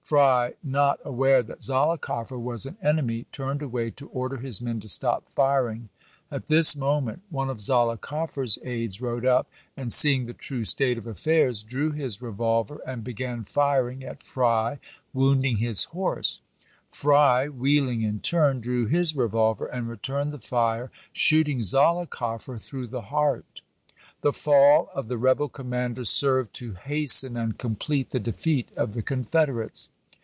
Fry, 0.11 0.55
not 0.61 0.99
aware 1.05 1.41
that 1.41 1.63
Zollicoffer 1.63 2.37
was 2.37 2.65
an 2.65 2.75
enemy, 2.83 3.27
turned 3.31 3.61
away 3.61 3.91
to 3.91 4.09
order 4.09 4.35
his 4.35 4.61
men 4.61 4.81
to 4.81 4.89
stop 4.89 5.29
firing. 5.29 5.87
At 6.29 6.47
this 6.47 6.75
moment 6.75 7.21
one 7.29 7.49
of 7.49 7.61
Zollicoffer's 7.61 8.59
aides 8.65 8.99
rode 8.99 9.25
up, 9.25 9.47
and, 9.77 9.83
Henry 9.83 9.83
M 9.83 9.89
seeing 9.89 10.25
the 10.25 10.33
true 10.33 10.65
state 10.65 10.97
of 10.97 11.07
affairs, 11.07 11.63
drew 11.63 11.91
his 11.93 12.21
revolver 12.21 12.79
thernin' 12.83 12.91
and 12.93 13.03
began 13.05 13.45
firing 13.45 14.03
at 14.03 14.21
Fry, 14.21 14.79
wounding 15.13 15.59
his 15.59 15.85
horse; 15.85 16.41
Fry,. 16.89 17.45
i'lKiTl'li'. 17.47 17.57
wheeling 17.57 18.01
in 18.01 18.19
turn, 18.19 18.59
drew 18.59 18.87
his 18.87 19.15
revolver 19.15 19.67
and 19.67 19.87
returned 19.87 20.31
GKANT 20.33 20.33
AND 20.33 20.43
THOMAS 20.43 20.43
IN 20.43 20.43
KENTUCKY 20.43 20.53
117 20.91 20.91
the 20.91 20.91
fire, 20.91 20.91
shooting 21.13 21.63
Zollicoffer 21.63 22.61
through 22.61 22.87
the 22.87 23.07
heart, 23.13 23.45
chap.vii. 23.55 24.29
The 24.29 24.33
fall 24.33 24.89
of 24.93 25.07
the 25.07 25.17
rebel 25.17 25.47
commander 25.47 26.03
served 26.03 26.53
to 26.55 26.73
hasten 26.73 27.37
and 27.37 27.57
complete 27.57 28.09
the 28.09 28.19
defeat 28.19 28.73
of 28.75 28.91
the 28.91 29.01
Confederates. 29.01 29.89